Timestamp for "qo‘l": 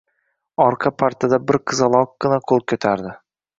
2.53-2.67